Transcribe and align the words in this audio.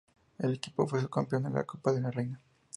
El 0.39 0.55
equipo 0.55 0.87
fue 0.87 0.99
subcampeón 0.99 1.43
de 1.43 1.49
la 1.51 1.63
Copa 1.63 1.91
de 1.91 2.01
la 2.01 2.09
Reina. 2.09 2.41